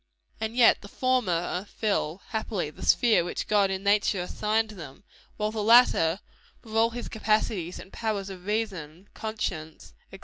[0.39, 5.03] And yet the former fill, happily, the sphere which God in nature assigned them;
[5.37, 6.21] while the latter,
[6.63, 10.17] with all his capacities and powers of reason, conscience, &c.